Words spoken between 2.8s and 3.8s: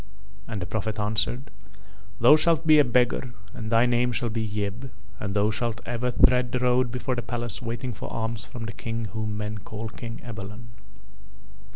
beggar and